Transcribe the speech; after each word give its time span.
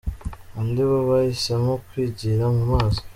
Andi 0.59 0.81
bo 0.89 0.97
bahisemo 1.09 1.71
kwigira 1.87 2.45
mu 2.55 2.63
mazi. 2.71 3.01